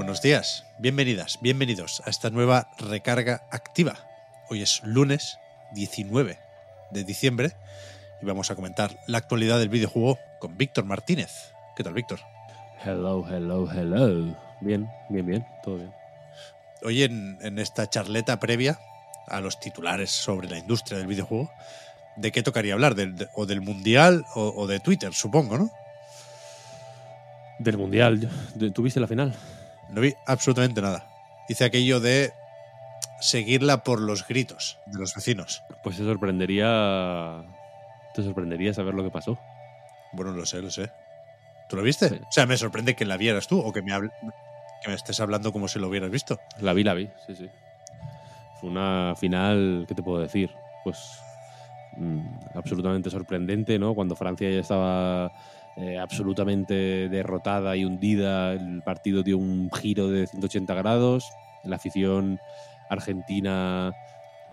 Buenos 0.00 0.22
días, 0.22 0.64
bienvenidas, 0.78 1.38
bienvenidos 1.42 2.02
a 2.06 2.08
esta 2.08 2.30
nueva 2.30 2.70
recarga 2.78 3.42
activa. 3.50 3.96
Hoy 4.48 4.62
es 4.62 4.80
lunes 4.82 5.36
19 5.74 6.38
de 6.90 7.04
diciembre 7.04 7.52
y 8.22 8.24
vamos 8.24 8.50
a 8.50 8.54
comentar 8.56 8.98
la 9.06 9.18
actualidad 9.18 9.58
del 9.58 9.68
videojuego 9.68 10.18
con 10.38 10.56
Víctor 10.56 10.86
Martínez. 10.86 11.52
¿Qué 11.76 11.84
tal, 11.84 11.92
Víctor? 11.92 12.18
Hello, 12.82 13.26
hello, 13.28 13.70
hello. 13.70 14.34
Bien, 14.62 14.88
bien, 15.10 15.26
bien, 15.26 15.46
todo 15.62 15.76
bien. 15.76 15.92
Hoy 16.82 17.02
en, 17.02 17.36
en 17.42 17.58
esta 17.58 17.86
charleta 17.90 18.40
previa 18.40 18.78
a 19.26 19.42
los 19.42 19.60
titulares 19.60 20.10
sobre 20.10 20.48
la 20.48 20.56
industria 20.56 20.96
del 20.96 21.08
videojuego, 21.08 21.52
¿de 22.16 22.32
qué 22.32 22.42
tocaría 22.42 22.72
hablar? 22.72 22.94
¿Del- 22.94 23.16
de- 23.16 23.28
¿O 23.34 23.44
del 23.44 23.60
Mundial 23.60 24.24
o, 24.34 24.48
o 24.56 24.66
de 24.66 24.80
Twitter, 24.80 25.12
supongo, 25.12 25.58
no? 25.58 25.70
Del 27.58 27.76
Mundial, 27.76 28.30
¿tú- 28.58 28.70
¿tuviste 28.70 28.98
la 28.98 29.06
final? 29.06 29.34
No 29.90 30.00
vi 30.00 30.14
absolutamente 30.26 30.80
nada. 30.82 31.06
Hice 31.48 31.64
aquello 31.64 32.00
de 32.00 32.32
seguirla 33.20 33.82
por 33.82 34.00
los 34.00 34.26
gritos 34.26 34.78
de 34.86 34.98
los 34.98 35.14
vecinos. 35.14 35.62
Pues 35.82 35.96
te 35.96 36.04
sorprendería. 36.04 37.44
Te 38.14 38.22
sorprendería 38.22 38.72
saber 38.74 38.94
lo 38.94 39.02
que 39.04 39.10
pasó. 39.10 39.38
Bueno, 40.12 40.32
lo 40.32 40.46
sé, 40.46 40.62
lo 40.62 40.70
sé. 40.70 40.90
¿Tú 41.68 41.76
lo 41.76 41.82
viste? 41.82 42.08
Sí. 42.08 42.14
O 42.16 42.32
sea, 42.32 42.46
me 42.46 42.56
sorprende 42.56 42.96
que 42.96 43.04
la 43.04 43.16
vieras 43.16 43.46
tú 43.46 43.58
o 43.60 43.72
que 43.72 43.82
me, 43.82 43.92
hable- 43.92 44.10
que 44.82 44.88
me 44.88 44.94
estés 44.94 45.20
hablando 45.20 45.52
como 45.52 45.68
si 45.68 45.78
lo 45.78 45.88
hubieras 45.88 46.10
visto. 46.10 46.40
La 46.60 46.72
vi, 46.72 46.82
la 46.82 46.94
vi, 46.94 47.08
sí, 47.26 47.36
sí. 47.36 47.48
Fue 48.60 48.70
una 48.70 49.14
final, 49.16 49.84
¿qué 49.88 49.94
te 49.94 50.02
puedo 50.02 50.20
decir? 50.20 50.50
Pues 50.82 50.98
mm, 51.96 52.20
absolutamente 52.54 53.08
sorprendente, 53.10 53.78
¿no? 53.78 53.94
Cuando 53.94 54.16
Francia 54.16 54.50
ya 54.50 54.60
estaba 54.60 55.30
eh, 55.76 55.98
absolutamente 55.98 57.08
derrotada 57.08 57.76
y 57.76 57.84
hundida, 57.84 58.52
el 58.52 58.82
partido 58.82 59.22
dio 59.22 59.38
un 59.38 59.70
giro 59.72 60.08
de 60.08 60.26
180 60.26 60.74
grados, 60.74 61.30
la 61.62 61.76
afición 61.76 62.40
argentina 62.88 63.94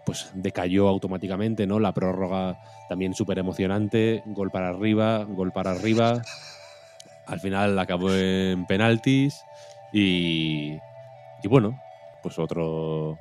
pues 0.05 0.29
decayó 0.33 0.87
automáticamente, 0.87 1.67
¿no? 1.67 1.79
La 1.79 1.93
prórroga 1.93 2.57
también 2.87 3.13
súper 3.13 3.39
emocionante, 3.39 4.23
gol 4.27 4.51
para 4.51 4.69
arriba, 4.69 5.25
gol 5.25 5.51
para 5.51 5.71
arriba. 5.71 6.21
Al 7.25 7.39
final 7.41 7.77
acabó 7.77 8.13
en 8.13 8.65
penaltis 8.65 9.43
y, 9.91 10.79
y 11.41 11.47
bueno, 11.49 11.81
pues 12.21 12.39
otro 12.39 13.19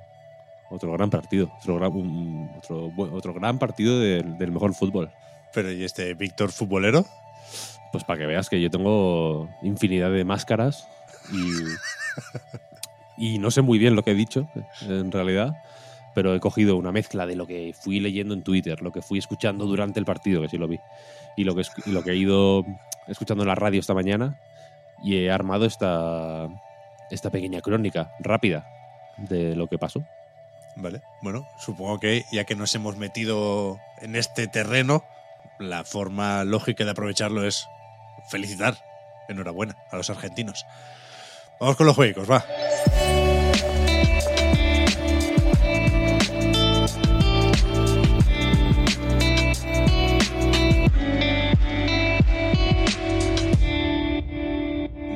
otro 0.68 0.92
gran 0.92 1.10
partido, 1.10 1.50
otro 1.60 1.76
gran, 1.76 1.92
un- 1.92 2.52
otro, 2.56 2.92
otro 2.96 3.34
gran 3.34 3.58
partido 3.58 3.98
del, 4.00 4.36
del 4.36 4.52
mejor 4.52 4.74
fútbol. 4.74 5.10
Pero 5.52 5.72
¿y 5.72 5.84
este 5.84 6.14
Víctor 6.14 6.52
futbolero? 6.52 7.04
Pues 7.96 8.04
para 8.04 8.18
que 8.18 8.26
veas 8.26 8.50
que 8.50 8.60
yo 8.60 8.70
tengo 8.70 9.48
infinidad 9.62 10.10
de 10.10 10.22
máscaras 10.22 10.86
y, 13.16 13.38
no 13.38 13.50
sé 13.50 13.62
muy 13.62 13.78
bien 13.78 13.96
lo 13.96 14.02
que 14.02 14.10
he 14.10 14.14
dicho, 14.14 14.50
en 14.82 15.10
realidad, 15.10 15.56
pero 16.14 16.34
he 16.34 16.40
cogido 16.40 16.76
una 16.76 16.92
mezcla 16.92 17.24
de 17.24 17.36
lo 17.36 17.46
que 17.46 17.74
fui 17.74 17.98
leyendo 17.98 18.34
en 18.34 18.42
Twitter, 18.42 18.82
lo 18.82 18.92
que 18.92 19.00
fui 19.00 19.18
escuchando 19.18 19.64
durante 19.64 19.98
el 19.98 20.04
partido, 20.04 20.42
que 20.42 20.50
sí 20.50 20.58
lo 20.58 20.68
vi, 20.68 20.78
y 21.38 21.44
lo 21.44 21.54
que, 21.54 21.62
y 21.86 21.90
lo 21.90 22.04
que 22.04 22.10
he 22.10 22.16
ido 22.16 22.66
escuchando 23.08 23.44
en 23.44 23.48
la 23.48 23.54
radio 23.54 23.80
esta 23.80 23.94
mañana, 23.94 24.38
y 25.02 25.16
he 25.16 25.30
armado 25.30 25.64
esta, 25.64 26.48
esta 27.10 27.30
pequeña 27.30 27.62
crónica 27.62 28.12
rápida 28.20 28.66
de 29.16 29.56
lo 29.56 29.68
que 29.68 29.78
pasó. 29.78 30.04
Vale. 30.76 31.00
Bueno, 31.22 31.48
supongo 31.58 31.98
que 31.98 32.26
ya 32.30 32.44
que 32.44 32.56
nos 32.56 32.74
hemos 32.74 32.98
metido 32.98 33.80
en 34.02 34.16
este 34.16 34.48
terreno, 34.48 35.02
la 35.58 35.84
forma 35.84 36.44
lógica 36.44 36.84
de 36.84 36.90
aprovecharlo 36.90 37.46
es 37.46 37.66
felicitar. 38.30 38.78
Enhorabuena 39.28 39.76
a 39.90 39.96
los 39.96 40.10
argentinos. 40.10 40.64
Vamos 41.60 41.76
con 41.76 41.86
los 41.86 41.96
juegos, 41.96 42.30
va. 42.30 42.44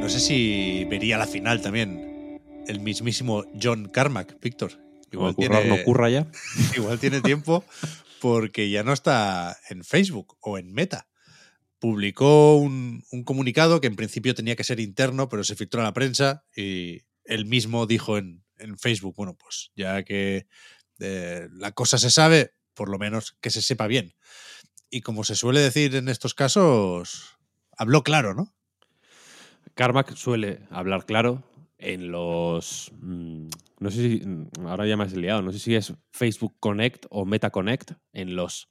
No 0.00 0.08
sé 0.08 0.18
si 0.18 0.84
vería 0.86 1.18
la 1.18 1.26
final 1.26 1.60
también 1.60 2.40
el 2.66 2.80
mismísimo 2.80 3.44
John 3.60 3.88
Carmack, 3.88 4.40
Víctor. 4.40 4.72
Igual 5.12 5.34
currar 5.34 5.66
no 5.66 5.82
curra 5.82 6.08
ya. 6.08 6.26
igual 6.76 6.98
tiene 6.98 7.20
tiempo 7.20 7.64
porque 8.20 8.70
ya 8.70 8.82
no 8.82 8.92
está 8.92 9.58
en 9.68 9.84
Facebook 9.84 10.36
o 10.40 10.56
en 10.56 10.72
Meta. 10.72 11.09
Publicó 11.80 12.56
un, 12.56 13.02
un 13.10 13.24
comunicado 13.24 13.80
que 13.80 13.88
en 13.88 13.96
principio 13.96 14.34
tenía 14.34 14.54
que 14.54 14.64
ser 14.64 14.78
interno, 14.80 15.28
pero 15.28 15.42
se 15.42 15.56
filtró 15.56 15.80
a 15.80 15.84
la 15.84 15.92
prensa 15.94 16.44
y 16.54 17.00
él 17.24 17.46
mismo 17.46 17.86
dijo 17.86 18.18
en, 18.18 18.44
en 18.58 18.78
Facebook, 18.78 19.14
bueno, 19.16 19.36
pues 19.36 19.72
ya 19.74 20.02
que 20.04 20.46
eh, 21.00 21.48
la 21.52 21.72
cosa 21.72 21.98
se 21.98 22.10
sabe, 22.10 22.52
por 22.74 22.88
lo 22.88 22.98
menos 22.98 23.36
que 23.40 23.50
se 23.50 23.62
sepa 23.62 23.86
bien. 23.86 24.14
Y 24.90 25.00
como 25.00 25.24
se 25.24 25.34
suele 25.34 25.60
decir 25.60 25.94
en 25.96 26.08
estos 26.08 26.34
casos, 26.34 27.36
habló 27.76 28.02
claro, 28.02 28.34
¿no? 28.34 28.54
Carmack 29.74 30.14
suele 30.16 30.66
hablar 30.70 31.06
claro 31.06 31.42
en 31.78 32.10
los. 32.10 32.92
mm, 33.00 33.48
no 33.78 33.90
sé 33.90 33.96
si. 33.96 34.26
mm, 34.26 34.66
Ahora 34.66 34.86
ya 34.86 34.96
me 34.96 35.04
has 35.04 35.14
liado. 35.14 35.42
No 35.42 35.52
sé 35.52 35.58
si 35.58 35.74
es 35.74 35.94
Facebook 36.12 36.56
Connect 36.60 37.06
o 37.10 37.24
Meta 37.24 37.50
Connect. 37.50 37.92
En 38.12 38.36
los 38.36 38.68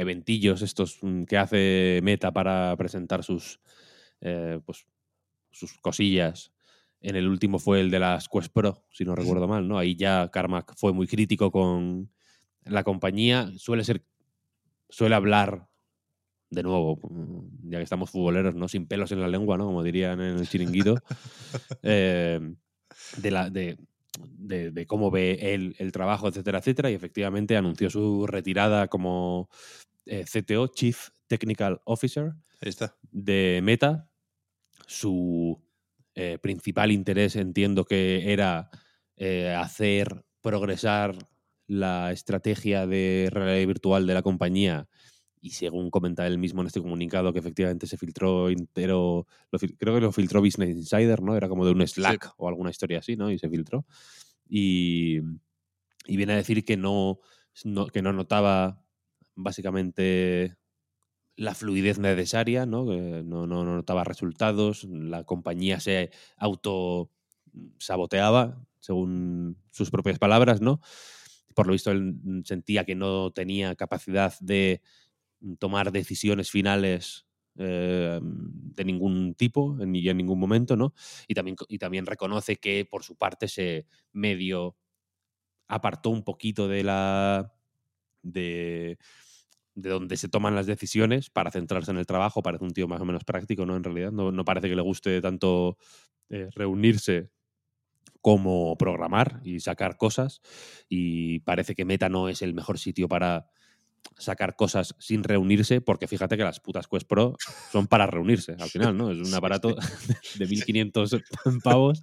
eventillos 0.00 0.62
estos 0.62 0.98
mm, 1.02 1.24
que 1.24 1.36
hace 1.38 2.00
Meta 2.02 2.32
para 2.32 2.74
presentar 2.76 3.22
sus. 3.24 3.60
eh, 4.20 4.60
pues, 4.64 4.86
sus 5.50 5.78
cosillas. 5.80 6.52
En 7.00 7.16
el 7.16 7.26
último 7.28 7.58
fue 7.58 7.80
el 7.80 7.90
de 7.90 7.98
las 8.00 8.28
Quest 8.28 8.52
Pro, 8.52 8.84
si 8.90 9.04
no 9.04 9.14
recuerdo 9.14 9.48
mal, 9.48 9.66
¿no? 9.68 9.78
Ahí 9.78 9.94
ya 9.96 10.28
Carmack 10.32 10.74
fue 10.76 10.92
muy 10.92 11.06
crítico 11.06 11.50
con 11.50 12.10
la 12.64 12.82
compañía. 12.84 13.50
Suele 13.56 13.84
ser. 13.84 14.04
Suele 14.90 15.14
hablar 15.14 15.68
de 16.50 16.62
nuevo, 16.62 16.96
mm, 17.10 17.70
ya 17.70 17.78
que 17.78 17.84
estamos 17.84 18.10
futboleros, 18.10 18.54
¿no? 18.54 18.68
Sin 18.68 18.86
pelos 18.86 19.12
en 19.12 19.20
la 19.20 19.28
lengua, 19.28 19.56
¿no? 19.58 19.66
Como 19.66 19.82
dirían 19.82 20.20
en 20.20 20.38
el 20.38 20.48
chiringuito. 20.48 20.96
eh, 21.82 22.40
de, 23.18 23.30
la, 23.30 23.50
de, 23.50 23.78
de- 24.18 24.70
de 24.70 24.86
cómo 24.86 25.10
ve 25.10 25.38
él 25.54 25.76
el 25.78 25.92
trabajo, 25.92 26.28
etcétera, 26.28 26.58
etcétera. 26.58 26.90
Y 26.90 26.94
efectivamente 26.94 27.56
anunció 27.56 27.90
su 27.90 28.26
retirada 28.26 28.88
como 28.88 29.48
eh, 30.08 30.24
CTO, 30.24 30.68
Chief 30.68 31.08
Technical 31.26 31.80
Officer 31.84 32.32
Ahí 32.60 32.68
está. 32.70 32.96
de 33.10 33.60
Meta. 33.62 34.10
Su 34.86 35.62
eh, 36.14 36.38
principal 36.40 36.90
interés, 36.90 37.36
entiendo 37.36 37.84
que 37.84 38.32
era 38.32 38.70
eh, 39.16 39.54
hacer 39.56 40.24
progresar 40.40 41.16
la 41.66 42.10
estrategia 42.12 42.86
de 42.86 43.28
realidad 43.30 43.66
virtual 43.66 44.06
de 44.06 44.14
la 44.14 44.22
compañía. 44.22 44.88
Y 45.40 45.50
según 45.50 45.90
comenta 45.90 46.26
él 46.26 46.38
mismo 46.38 46.62
en 46.62 46.66
este 46.68 46.80
comunicado, 46.80 47.32
que 47.32 47.38
efectivamente 47.38 47.86
se 47.86 47.96
filtró 47.96 48.48
entero, 48.48 49.26
lo 49.52 49.58
creo 49.58 49.94
que 49.94 50.00
lo 50.00 50.10
filtró 50.12 50.40
Business 50.40 50.70
Insider, 50.70 51.22
¿no? 51.22 51.36
Era 51.36 51.48
como 51.48 51.64
de 51.64 51.72
un 51.72 51.86
Slack 51.86 52.32
o 52.38 52.48
alguna 52.48 52.70
historia 52.70 52.98
así, 53.00 53.14
¿no? 53.14 53.30
Y 53.30 53.38
se 53.38 53.48
filtró. 53.48 53.86
Y, 54.48 55.18
y 56.06 56.16
viene 56.16 56.32
a 56.32 56.36
decir 56.36 56.64
que 56.64 56.76
no, 56.76 57.20
no- 57.64 57.86
que 57.86 58.02
no 58.02 58.12
notaba 58.12 58.82
básicamente 59.38 60.56
la 61.36 61.54
fluidez 61.54 61.98
necesaria, 61.98 62.66
¿no? 62.66 62.84
No, 62.86 63.46
no- 63.46 63.64
no 63.64 63.76
notaba 63.76 64.04
resultados, 64.04 64.84
la 64.84 65.24
compañía 65.24 65.80
se 65.80 66.10
auto 66.36 67.10
saboteaba, 67.78 68.64
según 68.80 69.58
sus 69.70 69.90
propias 69.90 70.18
palabras, 70.18 70.60
¿no? 70.60 70.80
Por 71.54 71.66
lo 71.66 71.72
visto, 71.72 71.90
él 71.90 72.14
mm, 72.22 72.42
sentía 72.44 72.84
que 72.84 72.94
no 72.94 73.32
tenía 73.32 73.74
capacidad 73.76 74.34
de 74.40 74.82
mm, 75.40 75.54
tomar 75.56 75.92
decisiones 75.92 76.50
finales 76.50 77.26
eh, 77.58 78.20
de 78.22 78.84
ningún 78.84 79.34
tipo 79.34 79.76
en, 79.80 79.94
en 79.96 80.16
ningún 80.16 80.40
momento, 80.40 80.76
¿no? 80.76 80.94
Y 81.28 81.34
también, 81.34 81.56
y 81.68 81.78
también 81.78 82.06
reconoce 82.06 82.56
que 82.56 82.86
por 82.90 83.04
su 83.04 83.16
parte 83.16 83.48
se 83.48 83.86
medio 84.12 84.76
apartó 85.68 86.10
un 86.10 86.24
poquito 86.24 86.68
de 86.68 86.84
la 86.84 87.52
de 88.22 88.98
de 89.80 89.90
donde 89.90 90.16
se 90.16 90.28
toman 90.28 90.54
las 90.54 90.66
decisiones 90.66 91.30
para 91.30 91.50
centrarse 91.50 91.92
en 91.92 91.98
el 91.98 92.06
trabajo. 92.06 92.42
Parece 92.42 92.64
un 92.64 92.72
tío 92.72 92.88
más 92.88 93.00
o 93.00 93.04
menos 93.04 93.24
práctico, 93.24 93.64
¿no? 93.64 93.76
En 93.76 93.84
realidad, 93.84 94.10
no, 94.10 94.32
no 94.32 94.44
parece 94.44 94.68
que 94.68 94.74
le 94.74 94.82
guste 94.82 95.20
tanto 95.20 95.78
eh, 96.30 96.48
reunirse 96.52 97.30
como 98.20 98.76
programar 98.76 99.40
y 99.44 99.60
sacar 99.60 99.96
cosas. 99.96 100.40
Y 100.88 101.40
parece 101.40 101.76
que 101.76 101.84
Meta 101.84 102.08
no 102.08 102.28
es 102.28 102.42
el 102.42 102.54
mejor 102.54 102.78
sitio 102.78 103.08
para 103.08 103.46
sacar 104.16 104.56
cosas 104.56 104.96
sin 104.98 105.22
reunirse, 105.22 105.80
porque 105.80 106.08
fíjate 106.08 106.36
que 106.36 106.42
las 106.42 106.58
putas 106.58 106.88
Quest 106.88 107.06
Pro 107.06 107.36
son 107.70 107.86
para 107.86 108.06
reunirse 108.06 108.56
al 108.58 108.68
final, 108.68 108.96
¿no? 108.96 109.12
Es 109.12 109.18
un 109.18 109.34
aparato 109.34 109.76
de 110.38 110.46
1500 110.46 111.22
pavos 111.62 112.02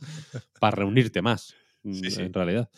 para 0.61 0.77
reunirte 0.77 1.21
más, 1.21 1.55
en 1.83 2.33
realidad. 2.33 2.69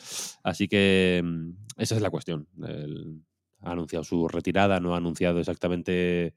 Así 0.43 0.67
que 0.67 1.21
mm, 1.23 1.51
esa 1.77 1.95
es 1.95 2.01
la 2.01 2.09
cuestión. 2.09 2.47
El, 2.63 3.21
ha 3.61 3.71
anunciado 3.71 4.03
su 4.03 4.27
retirada, 4.27 4.79
no 4.79 4.93
ha 4.93 4.97
anunciado 4.97 5.39
exactamente. 5.39 6.35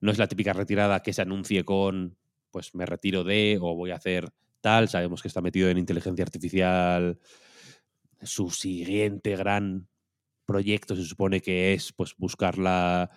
No 0.00 0.12
es 0.12 0.18
la 0.18 0.28
típica 0.28 0.52
retirada 0.52 1.02
que 1.02 1.12
se 1.12 1.22
anuncie 1.22 1.64
con, 1.64 2.16
pues 2.50 2.74
me 2.74 2.86
retiro 2.86 3.24
de 3.24 3.58
o 3.60 3.74
voy 3.74 3.90
a 3.90 3.96
hacer 3.96 4.30
tal. 4.60 4.88
Sabemos 4.88 5.22
que 5.22 5.28
está 5.28 5.40
metido 5.40 5.68
en 5.68 5.78
inteligencia 5.78 6.24
artificial. 6.24 7.18
Su 8.22 8.50
siguiente 8.50 9.36
gran 9.36 9.88
proyecto 10.46 10.96
se 10.96 11.04
supone 11.04 11.40
que 11.40 11.74
es 11.74 11.92
pues 11.92 12.14
buscar 12.16 12.58
la 12.58 13.10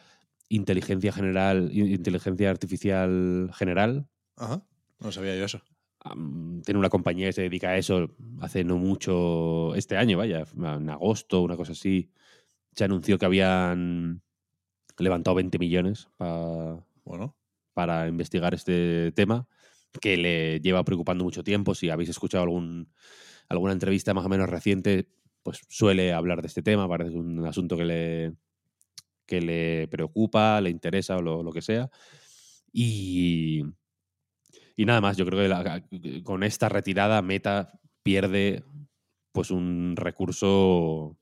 inteligencia 0.49 1.13
general, 1.13 1.69
inteligencia 1.71 2.49
artificial 2.49 3.51
general. 3.53 4.07
Ajá. 4.35 4.65
No 4.99 5.11
sabía 5.11 5.35
yo 5.35 5.45
eso. 5.45 5.61
tiene 6.63 6.79
una 6.79 6.89
compañía 6.89 7.27
que 7.27 7.33
se 7.33 7.41
dedica 7.43 7.69
a 7.69 7.77
eso 7.77 8.15
hace 8.39 8.63
no 8.63 8.77
mucho, 8.77 9.73
este 9.75 9.97
año, 9.97 10.17
vaya, 10.17 10.45
en 10.55 10.89
agosto, 10.89 11.41
una 11.41 11.55
cosa 11.55 11.71
así 11.71 12.11
se 12.75 12.83
anunció 12.83 13.17
que 13.17 13.25
habían 13.25 14.21
levantado 14.97 15.35
20 15.35 15.59
millones 15.59 16.09
para, 16.17 16.85
bueno. 17.03 17.35
para 17.73 18.07
investigar 18.07 18.53
este 18.53 19.11
tema, 19.13 19.47
que 19.99 20.17
le 20.17 20.59
lleva 20.61 20.83
preocupando 20.83 21.23
mucho 21.23 21.43
tiempo. 21.43 21.75
Si 21.75 21.89
habéis 21.89 22.09
escuchado 22.09 22.43
algún, 22.43 22.91
alguna 23.49 23.73
entrevista 23.73 24.13
más 24.13 24.25
o 24.25 24.29
menos 24.29 24.49
reciente, 24.49 25.09
pues 25.43 25.61
suele 25.69 26.13
hablar 26.13 26.41
de 26.41 26.47
este 26.47 26.61
tema, 26.61 26.87
parece 26.87 27.15
un 27.15 27.45
asunto 27.45 27.75
que 27.75 27.85
le, 27.85 28.33
que 29.25 29.41
le 29.41 29.87
preocupa, 29.87 30.61
le 30.61 30.69
interesa 30.69 31.17
o 31.17 31.21
lo, 31.21 31.51
que 31.51 31.61
sea. 31.61 31.89
Y, 32.71 33.63
y 34.75 34.85
nada 34.85 35.01
más, 35.01 35.17
yo 35.17 35.25
creo 35.25 35.49
que 35.89 36.23
con 36.23 36.43
esta 36.43 36.69
retirada 36.69 37.21
Meta 37.21 37.79
pierde 38.03 38.63
pues 39.31 39.51
un 39.51 39.95
recurso 39.95 41.17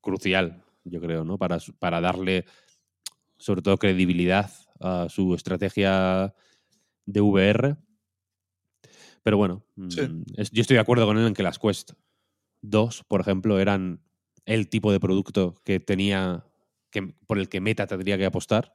crucial 0.00 0.65
yo 0.86 1.00
creo, 1.00 1.24
¿no? 1.24 1.38
Para, 1.38 1.58
para 1.78 2.00
darle 2.00 2.44
sobre 3.38 3.62
todo 3.62 3.76
credibilidad 3.76 4.50
a 4.80 5.08
su 5.08 5.34
estrategia 5.34 6.34
de 7.04 7.20
VR. 7.20 7.76
Pero 9.22 9.36
bueno, 9.36 9.64
mm, 9.76 9.88
yo 9.88 10.60
estoy 10.60 10.74
de 10.74 10.80
acuerdo 10.80 11.06
con 11.06 11.18
él 11.18 11.26
en 11.26 11.34
que 11.34 11.42
las 11.42 11.58
Quest 11.58 11.92
2, 12.62 13.04
por 13.08 13.20
ejemplo, 13.20 13.58
eran 13.58 14.02
el 14.44 14.68
tipo 14.68 14.92
de 14.92 15.00
producto 15.00 15.60
que 15.64 15.80
tenía, 15.80 16.44
que, 16.90 17.14
por 17.26 17.38
el 17.38 17.48
que 17.48 17.60
Meta 17.60 17.86
tendría 17.86 18.18
que 18.18 18.26
apostar. 18.26 18.72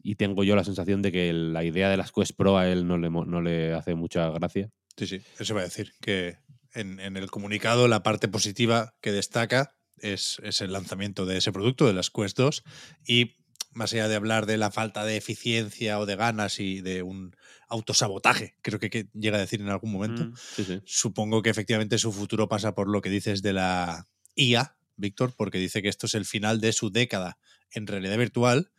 Y 0.00 0.14
tengo 0.14 0.44
yo 0.44 0.54
la 0.54 0.62
sensación 0.62 1.02
de 1.02 1.10
que 1.10 1.32
la 1.32 1.64
idea 1.64 1.90
de 1.90 1.96
las 1.96 2.12
Quest 2.12 2.36
Pro 2.36 2.56
a 2.56 2.68
él 2.68 2.86
no 2.86 2.98
le, 2.98 3.10
no 3.10 3.42
le 3.42 3.74
hace 3.74 3.96
mucha 3.96 4.30
gracia. 4.30 4.70
Sí, 4.96 5.08
sí, 5.08 5.20
eso 5.40 5.54
va 5.56 5.62
a 5.62 5.64
decir, 5.64 5.92
que 6.00 6.38
en, 6.72 7.00
en 7.00 7.16
el 7.16 7.32
comunicado 7.32 7.88
la 7.88 8.04
parte 8.04 8.28
positiva 8.28 8.94
que 9.00 9.10
destaca 9.10 9.75
es, 10.00 10.38
el 10.60 10.72
lanzamiento 10.72 11.26
de 11.26 11.38
ese 11.38 11.52
producto, 11.52 11.86
de 11.86 11.92
las 11.92 12.10
Quest 12.10 12.36
2, 12.36 12.62
y 13.06 13.36
más 13.72 13.92
allá 13.92 14.08
de 14.08 14.16
hablar 14.16 14.46
de 14.46 14.56
la 14.56 14.70
falta 14.70 15.04
de 15.04 15.16
eficiencia 15.16 15.98
o 15.98 16.06
de 16.06 16.16
ganas 16.16 16.60
y 16.60 16.80
de 16.80 17.02
un 17.02 17.36
autosabotaje, 17.68 18.56
creo 18.62 18.78
que, 18.78 19.08
llega 19.12 19.36
a 19.36 19.40
decir 19.40 19.60
en 19.60 19.68
algún 19.68 19.92
momento, 19.92 20.24
mm, 20.24 20.80
supongo 20.84 21.42
que 21.42 21.50
efectivamente 21.50 21.98
su 21.98 22.12
futuro 22.12 22.48
pasa 22.48 22.74
por 22.74 22.88
lo 22.88 23.02
que 23.02 23.10
dices 23.10 23.42
de 23.42 23.52
la 23.52 24.06
IA, 24.34 24.76
Víctor, 24.96 25.34
porque 25.36 25.58
dice 25.58 25.82
que 25.82 25.88
esto 25.88 26.06
es 26.06 26.14
el 26.14 26.24
final 26.24 26.60
de 26.60 26.72
su 26.72 26.90
década 26.90 27.38
en 27.70 27.86
realidad 27.86 28.16
virtual 28.16 28.70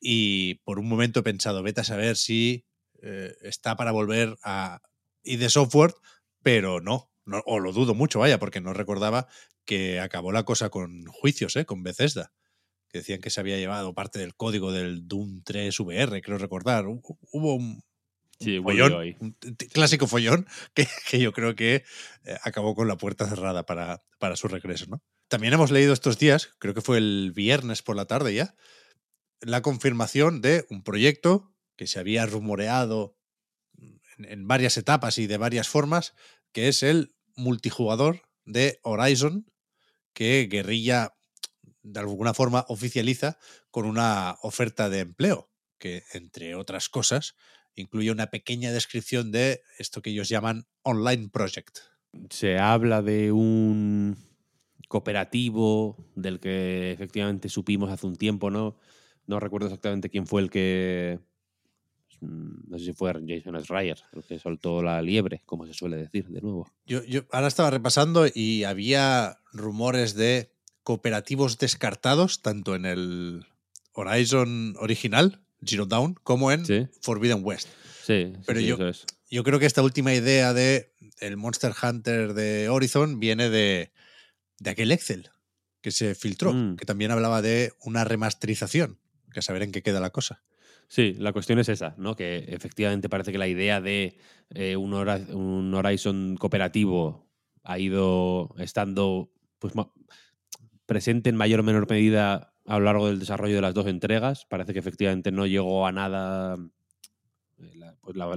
y 0.00 0.54
por 0.64 0.78
un 0.78 0.88
momento 0.88 1.20
he 1.20 1.22
pensado, 1.24 1.62
vete 1.62 1.80
a 1.80 1.84
saber 1.84 2.16
si 2.16 2.64
eh, 3.02 3.34
está 3.42 3.76
para 3.76 3.90
volver 3.90 4.36
a 4.42 4.80
y 5.22 5.36
de 5.36 5.50
software, 5.50 5.94
pero 6.42 6.80
no, 6.80 7.10
o 7.44 7.60
lo 7.60 7.72
dudo 7.72 7.94
mucho, 7.94 8.20
vaya, 8.20 8.38
porque 8.38 8.60
no 8.60 8.72
recordaba 8.72 9.26
que 9.64 10.00
acabó 10.00 10.32
la 10.32 10.44
cosa 10.44 10.70
con 10.70 11.06
juicios, 11.06 11.56
¿eh? 11.56 11.64
con 11.64 11.82
Bethesda, 11.82 12.32
que 12.88 12.98
decían 12.98 13.20
que 13.20 13.30
se 13.30 13.40
había 13.40 13.56
llevado 13.56 13.94
parte 13.94 14.18
del 14.18 14.34
código 14.34 14.72
del 14.72 15.06
Doom 15.08 15.42
3 15.42 15.78
VR, 15.80 16.22
creo 16.22 16.38
recordar. 16.38 16.86
Hubo 16.86 17.54
un, 17.54 17.82
follón, 18.62 19.16
un 19.20 19.36
clásico 19.72 20.06
follón 20.06 20.46
que, 20.74 21.18
yo 21.18 21.32
creo 21.32 21.54
que 21.54 21.84
eh, 22.24 22.38
acabó 22.42 22.74
con 22.74 22.86
la 22.86 22.96
puerta 22.96 23.28
cerrada 23.28 23.66
para, 23.66 24.04
para 24.18 24.36
su 24.36 24.48
regreso. 24.48 24.86
¿no? 24.88 25.02
También 25.28 25.52
hemos 25.52 25.70
leído 25.70 25.92
estos 25.92 26.18
días, 26.18 26.50
creo 26.58 26.74
que 26.74 26.80
fue 26.80 26.98
el 26.98 27.32
viernes 27.34 27.82
por 27.82 27.96
la 27.96 28.06
tarde 28.06 28.34
ya, 28.34 28.54
la 29.40 29.62
confirmación 29.62 30.40
de 30.40 30.64
un 30.70 30.82
proyecto 30.82 31.52
que 31.76 31.86
se 31.86 31.98
había 31.98 32.24
rumoreado 32.24 33.16
en 34.18 34.46
varias 34.46 34.76
etapas 34.76 35.18
y 35.18 35.26
de 35.26 35.36
varias 35.36 35.68
formas, 35.68 36.14
que 36.52 36.68
es 36.68 36.82
el 36.82 37.15
multijugador 37.36 38.22
de 38.44 38.78
Horizon 38.82 39.46
que 40.12 40.48
Guerrilla 40.50 41.14
de 41.82 42.00
alguna 42.00 42.34
forma 42.34 42.64
oficializa 42.68 43.38
con 43.70 43.86
una 43.86 44.36
oferta 44.42 44.88
de 44.88 45.00
empleo, 45.00 45.50
que 45.78 46.02
entre 46.14 46.54
otras 46.54 46.88
cosas 46.88 47.36
incluye 47.74 48.10
una 48.10 48.28
pequeña 48.28 48.72
descripción 48.72 49.30
de 49.30 49.62
esto 49.78 50.02
que 50.02 50.10
ellos 50.10 50.28
llaman 50.28 50.66
Online 50.82 51.28
Project. 51.28 51.78
Se 52.30 52.58
habla 52.58 53.02
de 53.02 53.30
un 53.30 54.16
cooperativo 54.88 56.10
del 56.14 56.40
que 56.40 56.92
efectivamente 56.92 57.48
supimos 57.48 57.90
hace 57.90 58.06
un 58.06 58.16
tiempo, 58.16 58.50
¿no? 58.50 58.78
No 59.26 59.38
recuerdo 59.40 59.66
exactamente 59.66 60.08
quién 60.08 60.26
fue 60.26 60.40
el 60.42 60.50
que 60.50 61.20
no 62.20 62.78
sé 62.78 62.86
si 62.86 62.92
fue 62.92 63.12
Jason 63.26 63.60
Schreier 63.62 63.98
el 64.12 64.22
que 64.22 64.38
soltó 64.38 64.82
la 64.82 65.00
liebre, 65.02 65.42
como 65.46 65.66
se 65.66 65.74
suele 65.74 65.96
decir 65.96 66.28
de 66.28 66.40
nuevo. 66.40 66.70
Yo, 66.86 67.02
yo 67.04 67.22
ahora 67.32 67.48
estaba 67.48 67.70
repasando 67.70 68.26
y 68.32 68.64
había 68.64 69.38
rumores 69.52 70.14
de 70.14 70.50
cooperativos 70.82 71.58
descartados, 71.58 72.42
tanto 72.42 72.74
en 72.74 72.86
el 72.86 73.44
Horizon 73.92 74.76
original, 74.78 75.40
Zero 75.64 75.86
Dawn, 75.86 76.14
como 76.22 76.52
en 76.52 76.64
Forbidden 77.00 77.40
West. 77.42 77.68
Sí, 78.02 78.32
pero 78.46 78.60
yo, 78.60 78.78
yo 79.30 79.42
creo 79.42 79.58
que 79.58 79.66
esta 79.66 79.82
última 79.82 80.14
idea 80.14 80.52
de 80.52 80.92
el 81.18 81.36
Monster 81.36 81.72
Hunter 81.82 82.34
de 82.34 82.68
Horizon 82.68 83.18
viene 83.18 83.50
de, 83.50 83.90
de 84.58 84.70
aquel 84.70 84.92
Excel 84.92 85.30
que 85.80 85.90
se 85.92 86.14
filtró, 86.14 86.52
mm. 86.52 86.76
que 86.76 86.84
también 86.84 87.10
hablaba 87.10 87.42
de 87.42 87.72
una 87.80 88.04
remasterización, 88.04 88.98
que 89.32 89.38
a 89.38 89.42
saber 89.42 89.62
en 89.62 89.72
qué 89.72 89.82
queda 89.82 90.00
la 90.00 90.10
cosa. 90.10 90.42
Sí, 90.88 91.14
la 91.18 91.32
cuestión 91.32 91.58
es 91.58 91.68
esa, 91.68 91.94
¿no? 91.98 92.14
Que 92.14 92.44
efectivamente 92.48 93.08
parece 93.08 93.32
que 93.32 93.38
la 93.38 93.48
idea 93.48 93.80
de 93.80 94.18
eh, 94.50 94.76
un, 94.76 95.74
Horizon 95.74 96.36
cooperativo 96.36 97.26
ha 97.64 97.78
ido 97.78 98.54
estando 98.58 99.32
pues, 99.58 99.74
presente 100.86 101.30
en 101.30 101.36
mayor 101.36 101.60
o 101.60 101.62
menor 101.64 101.90
medida 101.90 102.52
a 102.66 102.78
lo 102.78 102.84
largo 102.84 103.08
del 103.08 103.18
desarrollo 103.18 103.56
de 103.56 103.62
las 103.62 103.74
dos 103.74 103.86
entregas. 103.86 104.46
Parece 104.46 104.72
que 104.72 104.78
efectivamente 104.78 105.32
no 105.32 105.46
llegó 105.46 105.86
a 105.86 105.92
nada. 105.92 106.56
Eh, 107.58 107.80
pues, 108.00 108.16
la, 108.16 108.36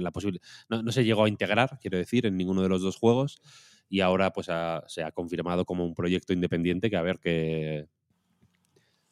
no, 0.68 0.92
se 0.92 1.04
llegó 1.04 1.24
a 1.24 1.28
integrar, 1.28 1.78
quiero 1.80 1.98
decir, 1.98 2.26
en 2.26 2.36
ninguno 2.36 2.62
de 2.62 2.68
los 2.68 2.82
dos 2.82 2.96
juegos. 2.96 3.40
Y 3.88 4.00
ahora 4.00 4.32
pues 4.32 4.48
se 4.86 5.02
ha 5.02 5.12
confirmado 5.12 5.64
como 5.64 5.84
un 5.84 5.94
proyecto 5.94 6.32
independiente 6.32 6.90
que 6.90 6.96
a 6.96 7.02
ver 7.02 7.18
qué, 7.20 7.88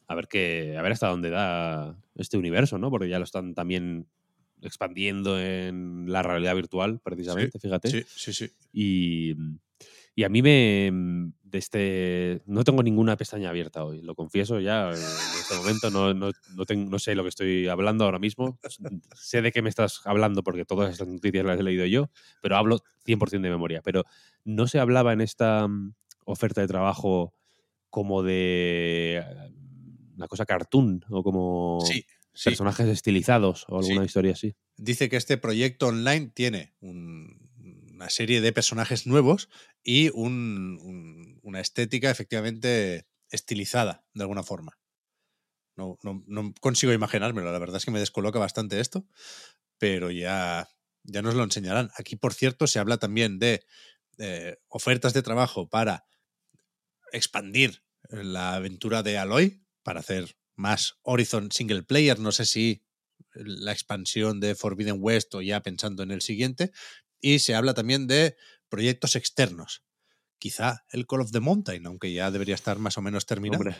a 0.08 0.14
ver 0.14 0.26
qué, 0.26 0.74
a 0.76 0.82
ver 0.82 0.92
hasta 0.92 1.08
dónde 1.08 1.30
da 1.30 1.96
este 2.16 2.38
universo, 2.38 2.78
¿no? 2.78 2.90
Porque 2.90 3.08
ya 3.08 3.18
lo 3.18 3.24
están 3.24 3.54
también 3.54 4.08
expandiendo 4.62 5.40
en 5.40 6.10
la 6.10 6.22
realidad 6.22 6.54
virtual, 6.56 6.98
precisamente, 7.00 7.58
fíjate. 7.58 7.90
Sí, 7.90 8.02
sí, 8.08 8.32
sí. 8.32 8.50
Y, 8.72 9.36
y, 10.14 10.24
a 10.24 10.28
mí 10.30 10.42
me. 10.42 11.30
De 11.42 11.58
este, 11.58 12.42
no 12.46 12.64
tengo 12.64 12.82
ninguna 12.82 13.16
pestaña 13.16 13.50
abierta 13.50 13.84
hoy, 13.84 14.02
lo 14.02 14.14
confieso 14.14 14.60
ya. 14.60 14.88
En 14.88 14.94
este 14.94 15.56
momento 15.56 15.90
no, 15.90 16.12
no, 16.14 16.30
no, 16.56 16.64
tengo, 16.64 16.90
no 16.90 16.98
sé 16.98 17.14
lo 17.14 17.22
que 17.22 17.28
estoy 17.28 17.68
hablando 17.68 18.04
ahora 18.04 18.18
mismo. 18.18 18.58
sé 19.14 19.42
de 19.42 19.52
qué 19.52 19.60
me 19.62 19.68
estás 19.68 20.00
hablando 20.06 20.42
porque 20.42 20.64
todas 20.64 20.90
estas 20.90 21.08
noticias 21.08 21.44
las 21.44 21.60
he 21.60 21.62
leído 21.62 21.84
yo, 21.86 22.10
pero 22.40 22.56
hablo 22.56 22.80
100% 23.06 23.42
de 23.42 23.50
memoria. 23.50 23.82
Pero 23.82 24.04
no 24.44 24.66
se 24.66 24.78
hablaba 24.78 25.12
en 25.12 25.20
esta 25.20 25.68
mm, 25.68 25.94
oferta 26.24 26.62
de 26.62 26.66
trabajo 26.66 27.34
como 27.90 28.22
de 28.22 29.24
una 30.18 30.28
cosa 30.28 30.44
cartoon 30.44 31.04
o 31.08 31.22
como 31.22 31.78
personajes 32.44 32.88
estilizados 32.88 33.64
o 33.68 33.78
alguna 33.78 34.04
historia 34.04 34.32
así. 34.32 34.54
Dice 34.76 35.08
que 35.08 35.16
este 35.16 35.38
proyecto 35.38 35.86
online 35.86 36.30
tiene 36.34 36.74
una 36.80 38.10
serie 38.10 38.40
de 38.40 38.52
personajes 38.52 39.06
nuevos 39.06 39.48
y 39.82 40.10
una 40.10 41.60
estética 41.60 42.10
efectivamente 42.10 43.06
estilizada 43.30 44.04
de 44.12 44.22
alguna 44.22 44.42
forma. 44.42 44.78
No, 45.76 45.96
no, 46.02 46.24
no 46.26 46.52
consigo 46.60 46.92
imaginármelo. 46.92 47.52
La 47.52 47.58
verdad 47.58 47.76
es 47.76 47.84
que 47.84 47.92
me 47.92 48.00
descoloca 48.00 48.40
bastante 48.40 48.80
esto, 48.80 49.06
pero 49.78 50.10
ya, 50.10 50.68
ya 51.04 51.22
nos 51.22 51.34
lo 51.34 51.44
enseñarán. 51.44 51.90
Aquí, 51.96 52.16
por 52.16 52.34
cierto, 52.34 52.66
se 52.66 52.80
habla 52.80 52.98
también 52.98 53.38
de 53.38 53.64
eh, 54.18 54.56
ofertas 54.66 55.14
de 55.14 55.22
trabajo 55.22 55.68
para 55.68 56.04
expandir 57.12 57.84
la 58.10 58.54
aventura 58.54 59.04
de 59.04 59.18
Aloy, 59.18 59.62
para 59.88 60.00
hacer 60.00 60.36
más 60.54 60.98
Horizon 61.02 61.50
single 61.50 61.82
player. 61.82 62.18
No 62.18 62.30
sé 62.30 62.44
si 62.44 62.82
la 63.32 63.72
expansión 63.72 64.38
de 64.38 64.54
Forbidden 64.54 64.96
West 65.00 65.34
o 65.34 65.40
ya 65.40 65.60
pensando 65.62 66.02
en 66.02 66.10
el 66.10 66.20
siguiente. 66.20 66.72
Y 67.20 67.38
se 67.38 67.54
habla 67.54 67.72
también 67.72 68.06
de 68.06 68.36
proyectos 68.68 69.16
externos. 69.16 69.82
Quizá 70.38 70.84
el 70.90 71.06
Call 71.06 71.22
of 71.22 71.32
the 71.32 71.40
Mountain, 71.40 71.86
aunque 71.86 72.12
ya 72.12 72.30
debería 72.30 72.54
estar 72.54 72.78
más 72.78 72.98
o 72.98 73.02
menos 73.02 73.24
terminado. 73.24 73.60
Hombre, 73.62 73.76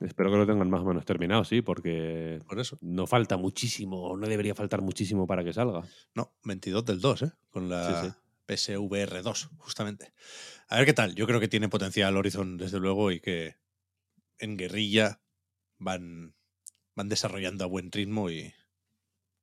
espero 0.00 0.30
que 0.30 0.38
lo 0.38 0.46
tengan 0.46 0.70
más 0.70 0.80
o 0.80 0.84
menos 0.84 1.04
terminado, 1.04 1.44
sí, 1.44 1.60
porque 1.62 2.40
Por 2.48 2.58
eso. 2.58 2.78
no 2.80 3.06
falta 3.06 3.36
muchísimo, 3.36 4.02
o 4.02 4.16
no 4.16 4.26
debería 4.26 4.54
faltar 4.54 4.80
muchísimo 4.80 5.26
para 5.26 5.44
que 5.44 5.52
salga. 5.52 5.84
No, 6.14 6.34
22 6.44 6.84
del 6.86 7.00
2, 7.00 7.22
¿eh? 7.22 7.32
Con 7.50 7.68
la 7.68 8.02
Sí, 8.02 8.08
sí. 8.08 8.14
PSVR 8.72 9.22
2, 9.22 9.50
justamente. 9.58 10.12
A 10.68 10.76
ver 10.78 10.86
qué 10.86 10.94
tal. 10.94 11.14
Yo 11.14 11.26
creo 11.26 11.38
que 11.38 11.48
tiene 11.48 11.68
potencial 11.68 12.16
Horizon, 12.16 12.56
desde 12.56 12.80
luego, 12.80 13.12
y 13.12 13.20
que 13.20 13.56
en 14.38 14.56
guerrilla 14.56 15.20
van, 15.80 16.34
van 16.94 17.08
desarrollando 17.08 17.64
a 17.64 17.66
buen 17.66 17.90
ritmo 17.90 18.30
y 18.30 18.54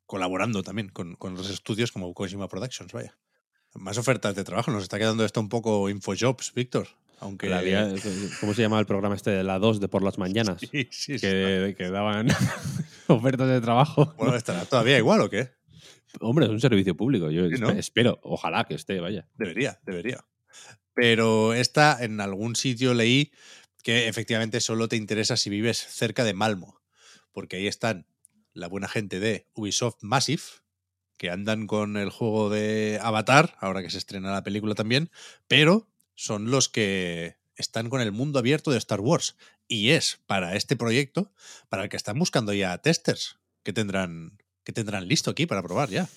colaborando 0.05 0.63
también 0.63 0.87
con, 0.87 1.15
con 1.15 1.35
los 1.35 1.49
estudios 1.49 1.91
como 1.91 2.13
Kojima 2.13 2.47
Productions, 2.47 2.93
vaya. 2.93 3.17
Más 3.73 3.97
ofertas 3.97 4.33
de 4.33 4.43
trabajo. 4.43 4.71
Nos 4.71 4.83
está 4.83 4.97
quedando 4.97 5.25
esto 5.25 5.41
un 5.41 5.49
poco 5.49 5.89
InfoJobs, 5.89 6.53
Víctor. 6.53 6.87
Aunque. 7.19 7.49
La 7.49 7.61
¿Cómo 8.39 8.53
se 8.53 8.61
llama 8.61 8.79
el 8.79 8.85
programa 8.85 9.15
este 9.15 9.31
de 9.31 9.43
la 9.43 9.59
2 9.59 9.79
de 9.79 9.87
por 9.87 10.03
las 10.03 10.17
mañanas? 10.17 10.61
Sí, 10.61 10.87
sí, 10.91 11.19
sí. 11.19 11.19
que, 11.19 11.75
que 11.77 11.89
daban 11.89 12.27
ofertas 13.07 13.49
de 13.49 13.59
trabajo. 13.59 14.13
Bueno, 14.17 14.35
¿estará 14.35 14.65
todavía 14.65 14.97
igual 14.97 15.21
o 15.21 15.29
qué? 15.29 15.51
Hombre, 16.21 16.45
es 16.45 16.51
un 16.51 16.61
servicio 16.61 16.95
público. 16.95 17.29
Yo 17.29 17.47
Sí, 17.49 17.63
espero, 17.77 18.19
ojalá 18.23 18.63
que 18.63 18.75
esté, 18.75 18.99
vaya. 18.99 19.27
Debería, 19.35 19.79
debería. 19.85 20.25
Pero 20.93 21.53
esta, 21.53 22.03
en 22.03 22.21
algún 22.21 22.55
sitio 22.55 22.93
leí 22.93 23.31
que 23.87 24.09
efectivamente 24.09 24.59
solo 24.59 24.89
te 24.89 24.97
interesa 24.97 25.37
si 25.37 25.49
vives 25.49 25.77
cerca 25.77 26.25
de 26.25 26.33
Malmo, 26.33 26.81
porque 27.31 27.55
ahí 27.55 27.67
están 27.67 28.05
la 28.51 28.67
buena 28.67 28.89
gente 28.89 29.21
de 29.21 29.45
Ubisoft 29.53 29.99
Massive, 30.01 30.41
que 31.15 31.29
andan 31.29 31.67
con 31.67 31.95
el 31.95 32.09
juego 32.09 32.49
de 32.49 32.99
Avatar, 33.01 33.55
ahora 33.61 33.81
que 33.81 33.89
se 33.89 33.97
estrena 33.97 34.33
la 34.33 34.43
película 34.43 34.75
también, 34.75 35.09
pero 35.47 35.87
son 36.15 36.51
los 36.51 36.67
que 36.67 37.37
están 37.55 37.89
con 37.89 38.01
el 38.01 38.11
mundo 38.11 38.39
abierto 38.39 38.71
de 38.71 38.77
Star 38.77 38.99
Wars. 38.99 39.37
Y 39.69 39.91
es 39.91 40.19
para 40.25 40.57
este 40.57 40.75
proyecto 40.75 41.31
para 41.69 41.83
el 41.83 41.89
que 41.89 41.95
están 41.95 42.19
buscando 42.19 42.51
ya 42.51 42.77
testers 42.79 43.37
que 43.63 43.71
tendrán, 43.71 44.33
que 44.65 44.73
tendrán 44.73 45.07
listo 45.07 45.31
aquí 45.31 45.45
para 45.45 45.63
probar 45.63 45.87
ya. 45.87 46.09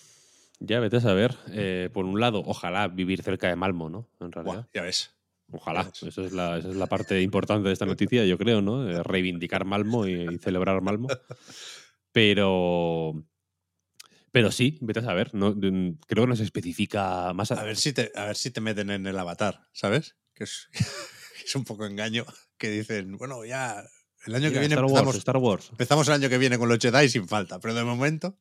Ya 0.58 0.80
vete 0.80 0.96
a 0.96 1.00
saber. 1.00 1.38
eh, 1.52 1.88
por 1.92 2.04
un 2.04 2.18
lado, 2.18 2.42
ojalá 2.44 2.88
vivir 2.88 3.22
cerca 3.22 3.46
de 3.46 3.54
Malmo, 3.54 3.88
¿no? 3.88 4.08
En 4.18 4.32
realidad. 4.32 4.54
Buah, 4.54 4.66
ya 4.74 4.82
ves. 4.82 5.14
Ojalá. 5.52 5.82
Ya 5.82 5.88
ves. 5.90 6.02
Eso 6.04 6.24
es 6.24 6.32
la, 6.32 6.58
esa 6.58 6.68
es 6.68 6.76
la 6.76 6.86
parte 6.86 7.20
importante 7.22 7.66
de 7.68 7.72
esta 7.72 7.86
noticia, 7.86 8.24
yo 8.24 8.38
creo, 8.38 8.62
¿no? 8.62 8.88
Eh, 8.88 9.02
Reivindicar 9.02 9.64
Malmo 9.64 10.06
y, 10.06 10.12
y 10.34 10.38
celebrar 10.38 10.80
Malmo. 10.82 11.08
Pero. 12.12 13.24
Pero 14.32 14.52
sí, 14.52 14.78
vete 14.80 15.00
a 15.00 15.04
saber. 15.04 15.34
No, 15.34 15.54
creo 15.58 16.24
que 16.24 16.26
no 16.28 16.36
se 16.36 16.44
especifica 16.44 17.32
más. 17.34 17.50
A 17.50 17.64
ver 17.64 17.76
si 17.76 17.92
te, 17.92 18.12
a 18.14 18.26
ver 18.26 18.36
si 18.36 18.50
te 18.50 18.60
meten 18.60 18.90
en 18.90 19.06
el 19.06 19.18
avatar, 19.18 19.66
¿sabes? 19.72 20.16
Que 20.34 20.44
es, 20.44 20.68
es 21.44 21.54
un 21.56 21.64
poco 21.64 21.84
engaño 21.86 22.24
que 22.56 22.70
dicen, 22.70 23.16
bueno, 23.16 23.44
ya 23.44 23.82
el 24.26 24.34
año 24.34 24.50
que 24.52 24.58
viene 24.60 24.74
Star 24.74 24.84
empezamos, 24.84 25.06
Wars, 25.06 25.18
Star 25.18 25.36
Wars. 25.38 25.68
empezamos 25.70 26.06
el 26.08 26.14
año 26.14 26.28
que 26.28 26.38
viene 26.38 26.58
con 26.58 26.68
los 26.68 26.78
Jedi 26.78 27.08
sin 27.08 27.26
falta, 27.26 27.58
pero 27.58 27.74
de 27.74 27.82
momento, 27.84 28.38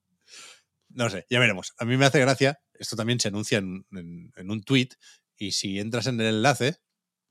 no 0.89 1.09
sé, 1.09 1.25
ya 1.29 1.39
veremos. 1.39 1.73
A 1.79 1.85
mí 1.85 1.95
me 1.97 2.05
hace 2.05 2.19
gracia, 2.19 2.59
esto 2.73 2.95
también 2.95 3.19
se 3.19 3.29
anuncia 3.29 3.57
en, 3.59 3.85
en- 3.91 4.31
en 4.35 4.51
un 4.51 4.61
tweet 4.61 4.89
y 5.37 5.53
si 5.53 5.79
entras 5.79 6.05
en 6.07 6.19
el 6.19 6.27
enlace, 6.35 6.77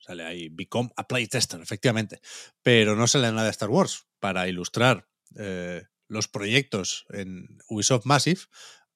sale 0.08 0.24
ahí, 0.24 0.48
become 0.48 0.88
a 0.96 1.06
playtester, 1.06 1.60
efectivamente, 1.60 2.20
pero 2.62 2.96
no 2.96 3.06
sale 3.06 3.30
nada 3.30 3.44
de 3.44 3.50
Star 3.50 3.68
Wars. 3.68 4.06
Para 4.20 4.48
ilustrar 4.48 5.06
eh, 5.36 5.82
los 6.08 6.28
proyectos 6.28 7.04
en 7.10 7.58
Ubisoft 7.68 8.06
Massive, 8.06 8.40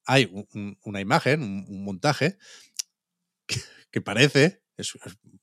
hay 0.05 0.27
un- 0.31 0.47
un- 0.53 0.79
una 0.83 0.99
imagen, 1.01 1.43
un, 1.43 1.65
un 1.69 1.83
montaje 1.85 2.37
que, 3.45 3.61
que 3.91 4.01
parece, 4.01 4.63
es- 4.75 4.93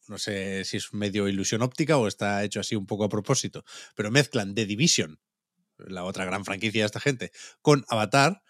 no 0.08 0.18
sé 0.18 0.64
si 0.64 0.76
es 0.78 0.92
medio 0.92 1.28
ilusión 1.28 1.62
óptica 1.62 1.96
o 1.98 2.08
está 2.08 2.42
hecho 2.42 2.58
así 2.60 2.74
un 2.74 2.86
poco 2.86 3.04
a 3.04 3.08
propósito, 3.08 3.64
pero 3.94 4.10
mezclan 4.10 4.54
The 4.56 4.66
Division, 4.66 5.20
la 5.78 6.02
otra 6.04 6.24
gran 6.24 6.44
franquicia 6.44 6.82
de 6.82 6.86
esta 6.86 7.00
gente, 7.00 7.30
con 7.62 7.84
Avatar 7.88 8.42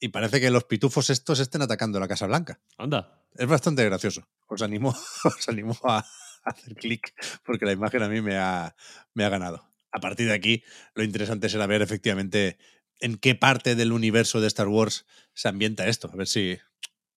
y 0.00 0.08
parece 0.08 0.40
que 0.40 0.50
los 0.50 0.64
pitufos 0.64 1.10
estos 1.10 1.38
estén 1.38 1.60
atacando 1.62 2.00
la 2.00 2.08
Casa 2.08 2.26
Blanca. 2.26 2.60
Anda. 2.78 3.22
Es 3.34 3.46
bastante 3.46 3.84
gracioso. 3.84 4.26
Os 4.48 4.62
animo, 4.62 4.90
os 5.24 5.48
animo 5.48 5.78
a 5.84 6.04
hacer 6.44 6.74
clic 6.74 7.14
porque 7.44 7.66
la 7.66 7.72
imagen 7.72 8.02
a 8.02 8.08
mí 8.08 8.20
me 8.20 8.36
ha, 8.36 8.74
me 9.14 9.24
ha 9.24 9.28
ganado. 9.28 9.70
A 9.90 10.00
partir 10.00 10.26
de 10.26 10.32
aquí, 10.32 10.62
lo 10.94 11.04
interesante 11.04 11.48
será 11.48 11.66
ver 11.66 11.82
efectivamente 11.82 12.58
en 13.00 13.16
qué 13.16 13.34
parte 13.34 13.74
del 13.74 13.92
universo 13.92 14.40
de 14.40 14.46
Star 14.46 14.68
Wars 14.68 15.06
se 15.34 15.48
ambienta 15.48 15.86
esto. 15.86 16.10
A 16.12 16.16
ver 16.16 16.28
si. 16.28 16.58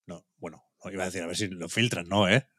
No, 0.06 0.26
bueno, 0.38 0.64
no 0.84 0.92
iba 0.92 1.04
a 1.04 1.06
decir, 1.06 1.22
a 1.22 1.28
ver 1.28 1.38
si 1.38 1.48
lo 1.48 1.70
filtran, 1.70 2.08
no, 2.08 2.28
¿eh? 2.28 2.48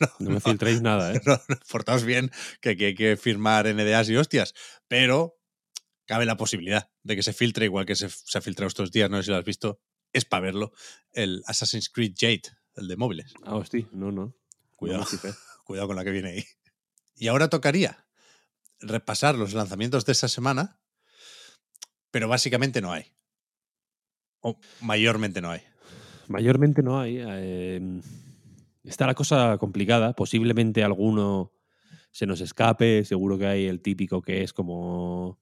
No, 0.00 0.08
No 0.18 0.30
me 0.30 0.40
filtréis 0.40 0.82
nada, 0.82 1.14
¿eh? 1.14 1.20
no, 1.26 1.40
no, 1.48 1.56
portaos 1.70 2.04
bien, 2.04 2.30
que 2.60 2.70
aquí 2.70 2.84
hay 2.86 2.94
que 2.94 3.16
firmar 3.16 3.72
NDAs 3.72 4.08
y 4.08 4.16
hostias, 4.16 4.54
pero 4.88 5.38
cabe 6.06 6.26
la 6.26 6.36
posibilidad 6.36 6.90
de 7.02 7.16
que 7.16 7.22
se 7.22 7.32
filtre, 7.32 7.66
igual 7.66 7.86
que 7.86 7.94
se, 7.94 8.08
se 8.08 8.38
ha 8.38 8.40
filtrado 8.40 8.68
estos 8.68 8.90
días, 8.90 9.10
no 9.10 9.18
sé 9.18 9.24
si 9.24 9.30
lo 9.30 9.36
has 9.36 9.44
visto, 9.44 9.80
es 10.12 10.24
para 10.24 10.42
verlo, 10.42 10.72
el 11.12 11.42
Assassin's 11.46 11.88
Creed 11.88 12.14
Jade, 12.18 12.42
el 12.74 12.88
de 12.88 12.96
móviles. 12.96 13.34
Ah, 13.44 13.56
hostia, 13.56 13.86
no, 13.92 14.10
no. 14.10 14.34
Cuidado. 14.76 15.06
No. 15.22 15.34
Cuidado 15.64 15.88
con 15.88 15.96
la 15.96 16.04
que 16.04 16.10
viene 16.10 16.30
ahí. 16.30 16.44
Y 17.14 17.28
ahora 17.28 17.48
tocaría 17.48 18.06
repasar 18.80 19.36
los 19.36 19.54
lanzamientos 19.54 20.04
de 20.04 20.12
esta 20.12 20.28
semana, 20.28 20.80
pero 22.10 22.28
básicamente 22.28 22.80
no 22.80 22.92
hay. 22.92 23.12
O 24.40 24.58
mayormente 24.80 25.40
no 25.40 25.50
hay. 25.50 25.60
Mayormente 26.28 26.82
no 26.82 26.98
hay. 26.98 27.18
eh, 27.20 28.00
está 28.82 29.06
la 29.06 29.14
cosa 29.14 29.56
complicada. 29.58 30.14
Posiblemente 30.14 30.82
alguno 30.82 31.52
se 32.10 32.26
nos 32.26 32.40
escape. 32.40 33.04
Seguro 33.04 33.38
que 33.38 33.46
hay 33.46 33.66
el 33.66 33.80
típico 33.80 34.20
que 34.22 34.42
es 34.42 34.52
como. 34.52 35.38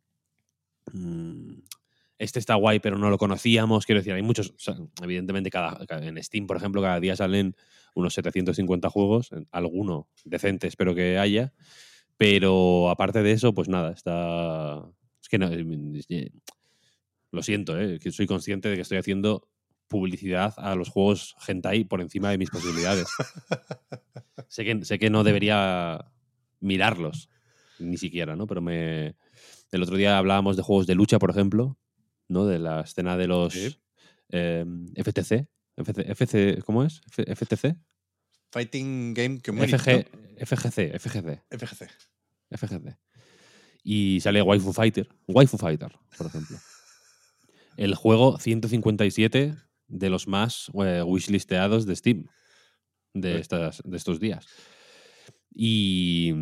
Este 2.20 2.38
está 2.38 2.54
guay, 2.54 2.80
pero 2.80 2.98
no 2.98 3.08
lo 3.08 3.16
conocíamos. 3.16 3.86
Quiero 3.86 4.00
decir, 4.00 4.12
hay 4.12 4.20
muchos. 4.20 4.50
o 4.50 4.58
sea, 4.58 4.76
evidentemente, 5.02 5.48
cada, 5.48 5.78
en 6.06 6.22
Steam, 6.22 6.46
por 6.46 6.58
ejemplo, 6.58 6.82
cada 6.82 7.00
día 7.00 7.16
salen 7.16 7.56
unos 7.94 8.12
750 8.12 8.90
juegos. 8.90 9.30
Alguno 9.50 10.06
decente, 10.26 10.66
espero 10.66 10.94
que 10.94 11.16
haya. 11.16 11.54
Pero 12.18 12.90
aparte 12.90 13.22
de 13.22 13.32
eso, 13.32 13.54
pues 13.54 13.70
nada, 13.70 13.92
está. 13.92 14.86
Es 15.22 15.30
que 15.30 15.38
no. 15.38 15.48
Lo 17.32 17.42
siento, 17.42 17.80
¿eh? 17.80 17.98
que 17.98 18.12
soy 18.12 18.26
consciente 18.26 18.68
de 18.68 18.76
que 18.76 18.82
estoy 18.82 18.98
haciendo 18.98 19.48
publicidad 19.88 20.52
a 20.58 20.74
los 20.74 20.90
juegos 20.90 21.36
hentai 21.48 21.84
por 21.84 22.02
encima 22.02 22.30
de 22.30 22.36
mis 22.36 22.50
posibilidades. 22.50 23.08
sé, 24.48 24.64
que, 24.66 24.84
sé 24.84 24.98
que 24.98 25.08
no 25.08 25.24
debería 25.24 26.12
mirarlos, 26.60 27.30
ni 27.78 27.96
siquiera, 27.96 28.36
¿no? 28.36 28.46
Pero 28.46 28.60
me... 28.60 29.16
El 29.72 29.82
otro 29.82 29.96
día 29.96 30.18
hablábamos 30.18 30.58
de 30.58 30.62
juegos 30.62 30.86
de 30.86 30.96
lucha, 30.96 31.18
por 31.18 31.30
ejemplo, 31.30 31.78
¿no? 32.30 32.46
De 32.46 32.58
la 32.58 32.80
escena 32.80 33.16
de 33.16 33.26
los 33.26 33.52
Sí. 33.52 33.76
eh, 34.30 34.64
FTC. 34.96 35.46
FC, 35.76 36.10
FC, 36.10 36.62
¿Cómo 36.64 36.84
es? 36.84 37.00
F- 37.10 37.24
FTC. 37.34 37.76
Fighting 38.52 39.14
Game 39.14 39.40
Community. 39.40 39.72
FG, 39.78 40.06
¿no? 40.12 40.46
FGC, 40.46 40.98
FGC, 40.98 41.42
FGC. 41.50 41.88
FGC. 42.50 42.96
Y 43.82 44.20
sale 44.20 44.42
Waifu 44.42 44.72
Fighter. 44.72 45.08
Waifu 45.28 45.56
Fighter, 45.58 45.92
por 46.18 46.26
ejemplo. 46.26 46.58
El 47.76 47.94
juego 47.94 48.38
157 48.38 49.54
de 49.88 50.10
los 50.10 50.26
más 50.28 50.70
eh, 50.84 51.02
wishlisteados 51.04 51.86
de 51.86 51.96
Steam 51.96 52.26
de, 53.14 53.34
Uy. 53.36 53.40
estas, 53.40 53.82
de 53.84 53.96
estos 53.96 54.20
días. 54.20 54.46
Y, 55.52 56.32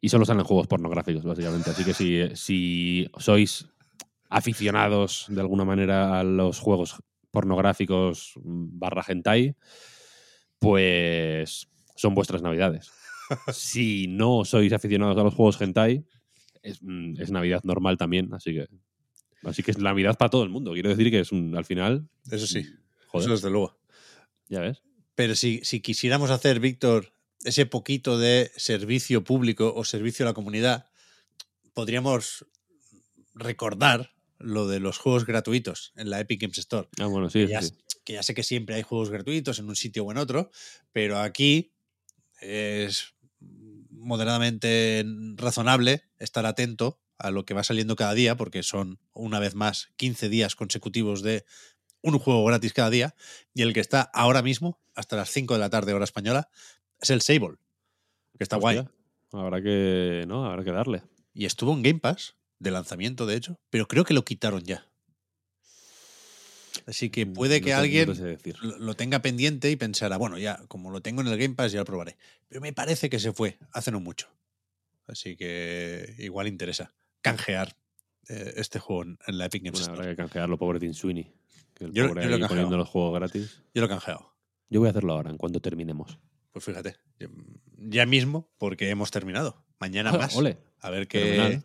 y 0.00 0.08
solo 0.08 0.24
salen 0.24 0.44
juegos 0.44 0.66
pornográficos, 0.66 1.24
básicamente. 1.24 1.70
Así 1.70 1.84
que 1.84 1.94
si, 1.94 2.20
si 2.36 3.10
sois 3.18 3.66
aficionados 4.30 5.26
de 5.28 5.40
alguna 5.40 5.64
manera 5.64 6.20
a 6.20 6.24
los 6.24 6.60
juegos 6.60 7.02
pornográficos 7.30 8.32
barra 8.36 9.04
hentai, 9.06 9.56
pues 10.58 11.68
son 11.96 12.14
vuestras 12.14 12.40
navidades. 12.40 12.90
si 13.52 14.06
no 14.06 14.44
sois 14.44 14.72
aficionados 14.72 15.18
a 15.18 15.24
los 15.24 15.34
juegos 15.34 15.60
hentai, 15.60 16.04
es, 16.62 16.82
mm, 16.82 17.20
es 17.20 17.30
Navidad 17.30 17.62
normal 17.64 17.96
también, 17.96 18.32
así 18.32 18.52
que 18.52 18.68
así 19.42 19.62
que 19.62 19.72
es 19.72 19.78
Navidad 19.78 20.16
para 20.16 20.30
todo 20.30 20.44
el 20.44 20.50
mundo. 20.50 20.72
Quiero 20.72 20.90
decir 20.90 21.10
que 21.10 21.20
es 21.20 21.32
un, 21.32 21.56
al 21.56 21.64
final, 21.64 22.08
Eso 22.30 22.46
sí, 22.46 22.64
joder, 23.08 23.26
eso 23.26 23.34
desde 23.34 23.50
luego. 23.50 23.78
ya 24.48 24.60
ves. 24.60 24.82
Pero 25.14 25.34
si, 25.34 25.60
si 25.64 25.80
quisiéramos 25.80 26.30
hacer, 26.30 26.60
Víctor, 26.60 27.12
ese 27.44 27.66
poquito 27.66 28.18
de 28.18 28.50
servicio 28.56 29.24
público 29.24 29.72
o 29.74 29.84
servicio 29.84 30.24
a 30.24 30.30
la 30.30 30.34
comunidad, 30.34 30.86
podríamos 31.74 32.46
recordar 33.34 34.12
lo 34.40 34.66
de 34.66 34.80
los 34.80 34.98
juegos 34.98 35.26
gratuitos 35.26 35.92
en 35.96 36.10
la 36.10 36.20
Epic 36.20 36.40
Games 36.40 36.58
Store. 36.58 36.88
Ah, 36.98 37.06
bueno, 37.06 37.30
sí, 37.30 37.40
que, 37.40 37.46
sí, 37.46 37.52
ya, 37.52 37.62
sí. 37.62 37.74
que 38.04 38.12
ya 38.14 38.22
sé 38.22 38.34
que 38.34 38.42
siempre 38.42 38.74
hay 38.74 38.82
juegos 38.82 39.10
gratuitos 39.10 39.58
en 39.58 39.68
un 39.68 39.76
sitio 39.76 40.04
o 40.04 40.10
en 40.10 40.18
otro, 40.18 40.50
pero 40.92 41.18
aquí 41.18 41.72
es 42.40 43.14
moderadamente 43.90 45.04
razonable 45.36 46.04
estar 46.18 46.46
atento 46.46 47.00
a 47.18 47.30
lo 47.30 47.44
que 47.44 47.54
va 47.54 47.62
saliendo 47.62 47.96
cada 47.96 48.14
día, 48.14 48.36
porque 48.36 48.62
son, 48.62 48.98
una 49.12 49.40
vez 49.40 49.54
más, 49.54 49.90
15 49.96 50.30
días 50.30 50.56
consecutivos 50.56 51.22
de 51.22 51.44
un 52.02 52.18
juego 52.18 52.44
gratis 52.46 52.72
cada 52.72 52.88
día, 52.88 53.14
y 53.52 53.60
el 53.60 53.74
que 53.74 53.80
está 53.80 54.00
ahora 54.14 54.40
mismo, 54.40 54.80
hasta 54.94 55.16
las 55.16 55.30
5 55.30 55.54
de 55.54 55.60
la 55.60 55.68
tarde 55.68 55.92
hora 55.92 56.04
española, 56.04 56.48
es 56.98 57.10
el 57.10 57.20
Sable, 57.20 57.58
que 58.38 58.44
está 58.44 58.56
guay. 58.56 58.86
Habrá 59.32 59.62
que, 59.62 60.24
¿no? 60.26 60.46
Habrá 60.46 60.64
que 60.64 60.72
darle. 60.72 61.02
Y 61.34 61.44
estuvo 61.44 61.74
en 61.74 61.82
Game 61.82 62.00
Pass, 62.00 62.36
de 62.60 62.70
lanzamiento, 62.70 63.26
de 63.26 63.34
hecho, 63.36 63.58
pero 63.70 63.88
creo 63.88 64.04
que 64.04 64.14
lo 64.14 64.24
quitaron 64.24 64.62
ya. 64.62 64.86
Así 66.86 67.10
que 67.10 67.26
Mm, 67.26 67.32
puede 67.32 67.60
que 67.60 67.70
no 67.72 67.78
alguien 67.78 68.12
decir. 68.12 68.56
lo 68.62 68.94
tenga 68.94 69.20
pendiente 69.22 69.70
y 69.70 69.76
pensara, 69.76 70.16
bueno, 70.16 70.38
ya, 70.38 70.62
como 70.68 70.90
lo 70.90 71.02
tengo 71.02 71.20
en 71.20 71.26
el 71.28 71.36
Game 71.38 71.54
Pass, 71.54 71.72
ya 71.72 71.80
lo 71.80 71.84
probaré. 71.84 72.16
Pero 72.48 72.60
me 72.60 72.72
parece 72.72 73.10
que 73.10 73.18
se 73.18 73.32
fue 73.32 73.58
hace 73.72 73.90
no 73.90 74.00
mucho. 74.00 74.28
Así 75.06 75.36
que 75.36 76.14
igual 76.18 76.46
interesa 76.46 76.94
canjear 77.20 77.76
eh, 78.28 78.54
este 78.56 78.78
juego 78.78 79.02
en, 79.02 79.18
la 79.38 79.46
Epic 79.46 79.64
Games 79.64 79.80
Bueno, 79.80 79.92
Store. 79.92 80.00
habrá 80.10 80.12
que 80.12 80.16
canjearlo, 80.22 80.58
pobre 80.58 80.78
Tim 80.78 80.94
Sweeney. 80.94 81.32
Que 81.74 81.84
el 81.86 81.92
Yo- 81.92 82.08
pobre 82.08 82.22
yo 82.22 82.28
lo 82.28 82.34
he 82.34 82.36
ahí 82.36 82.40
canjeado. 82.40 82.48
poniendo 82.48 82.76
los 82.76 82.88
juegos 82.88 83.14
gratis. 83.14 83.62
Yo 83.74 83.80
lo 83.82 83.86
he 83.86 83.88
canjeado. 83.88 84.32
Yo 84.68 84.78
voy 84.80 84.86
a 84.86 84.90
hacerlo 84.90 85.12
ahora, 85.14 85.30
en 85.30 85.36
cuanto 85.38 85.60
terminemos. 85.60 86.18
Pues 86.52 86.64
fíjate, 86.64 86.96
ya- 87.78 88.06
mismo, 88.06 88.48
porque 88.58 88.88
hemos 88.90 89.10
terminado. 89.10 89.64
Mañana 89.80 90.12
más. 90.12 90.36
Ole. 90.36 90.58
A 90.80 90.90
ver 90.90 91.08
qué. 91.08 91.60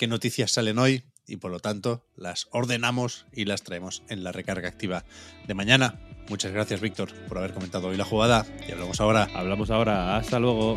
Qué 0.00 0.06
noticias 0.06 0.52
salen 0.52 0.78
hoy 0.78 1.04
y 1.26 1.36
por 1.36 1.50
lo 1.50 1.60
tanto 1.60 2.06
las 2.16 2.48
ordenamos 2.52 3.26
y 3.34 3.44
las 3.44 3.64
traemos 3.64 4.02
en 4.08 4.24
la 4.24 4.32
recarga 4.32 4.66
activa 4.66 5.04
de 5.46 5.52
mañana. 5.52 6.00
Muchas 6.30 6.52
gracias, 6.52 6.80
Víctor, 6.80 7.12
por 7.28 7.36
haber 7.36 7.52
comentado 7.52 7.88
hoy 7.88 7.98
la 7.98 8.06
jugada 8.06 8.46
y 8.66 8.72
hablamos 8.72 8.98
ahora. 9.02 9.28
Hablamos 9.34 9.70
ahora. 9.70 10.16
Hasta 10.16 10.38
luego. 10.38 10.76